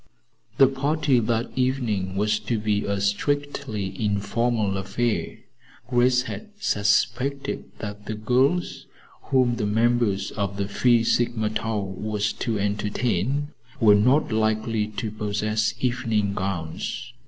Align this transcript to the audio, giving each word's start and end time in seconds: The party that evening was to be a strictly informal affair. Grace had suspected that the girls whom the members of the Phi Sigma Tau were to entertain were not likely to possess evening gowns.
The 0.57 0.65
party 0.65 1.19
that 1.19 1.51
evening 1.55 2.15
was 2.15 2.39
to 2.39 2.57
be 2.57 2.85
a 2.85 2.99
strictly 2.99 4.03
informal 4.03 4.75
affair. 4.79 5.37
Grace 5.87 6.23
had 6.23 6.49
suspected 6.59 7.65
that 7.77 8.07
the 8.07 8.15
girls 8.15 8.87
whom 9.25 9.57
the 9.57 9.67
members 9.67 10.31
of 10.31 10.57
the 10.57 10.67
Phi 10.67 11.03
Sigma 11.03 11.51
Tau 11.51 11.81
were 11.95 12.17
to 12.19 12.57
entertain 12.57 13.49
were 13.79 13.93
not 13.93 14.31
likely 14.31 14.87
to 14.87 15.11
possess 15.11 15.75
evening 15.79 16.33
gowns. 16.33 17.13